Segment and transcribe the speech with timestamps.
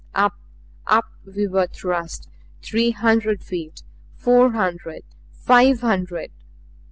[0.15, 0.33] Up,
[0.87, 2.27] up we were thrust
[2.63, 3.83] three hundred feet,
[4.17, 6.31] four hundred, five hundred.